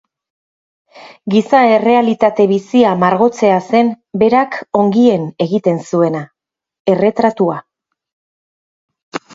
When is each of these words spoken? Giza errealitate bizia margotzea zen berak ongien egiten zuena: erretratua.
Giza 1.33 1.59
errealitate 1.73 2.47
bizia 2.53 2.93
margotzea 3.03 3.59
zen 3.67 3.93
berak 4.23 4.59
ongien 4.83 5.29
egiten 5.49 5.79
zuena: 5.91 6.25
erretratua. 6.97 7.61